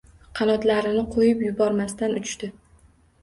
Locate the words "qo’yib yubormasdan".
1.17-2.17